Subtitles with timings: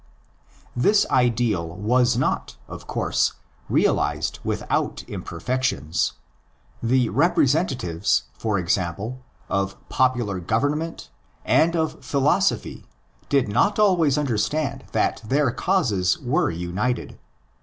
[0.75, 3.33] This ideal was not, of course,
[3.69, 6.13] realised without imperfections:
[6.81, 11.11] the representatives, for example, of popular govern ment
[11.45, 12.87] and of philosophy
[13.29, 17.19] did not always understand that their causes were united.